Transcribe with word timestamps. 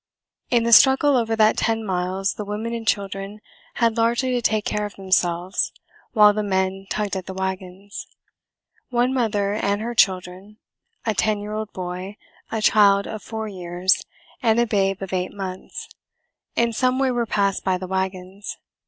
In 0.49 0.63
the 0.63 0.73
struggle 0.73 1.15
over 1.15 1.35
that 1.35 1.57
ten 1.57 1.85
miles 1.85 2.33
the 2.33 2.43
women 2.43 2.73
and 2.73 2.87
children 2.87 3.39
had 3.75 3.97
largely 3.97 4.31
to 4.31 4.41
take 4.41 4.65
care 4.65 4.87
of 4.87 4.95
themselves 4.95 5.71
while 6.13 6.33
the 6.33 6.41
men 6.41 6.87
tugged 6.89 7.15
at 7.15 7.27
the 7.27 7.35
wagons. 7.35 8.07
One 8.89 9.13
mother 9.13 9.53
and 9.53 9.79
her 9.79 9.93
children, 9.93 10.57
a 11.05 11.13
ten 11.13 11.39
year 11.39 11.53
old 11.53 11.71
boy, 11.71 12.17
a 12.51 12.63
child 12.63 13.05
of 13.05 13.21
four 13.21 13.47
years, 13.47 14.01
and 14.41 14.59
a 14.59 14.65
babe 14.65 15.03
of 15.03 15.13
eight 15.13 15.33
months, 15.33 15.87
in 16.55 16.73
some 16.73 16.97
way 16.97 17.11
were 17.11 17.27
passed 17.27 17.63
by 17.63 17.77
the 17.77 17.85
wagons. 17.85 18.57